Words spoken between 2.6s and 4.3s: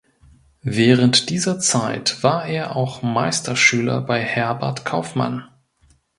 auch Meisterschüler bei